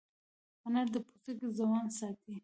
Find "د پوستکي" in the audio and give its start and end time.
0.93-1.47